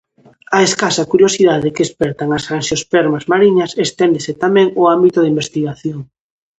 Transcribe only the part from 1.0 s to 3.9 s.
curiosidade que espertan as anxiospermas mariñas